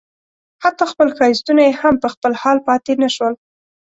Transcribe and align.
حتی 0.63 0.83
خپل 0.91 1.07
ښایستونه 1.17 1.61
یې 1.67 1.73
هم 1.81 1.95
په 2.03 2.07
خپل 2.13 2.31
حال 2.41 2.57
پاتې 2.67 2.93
نه 3.01 3.09
شول. 3.15 3.33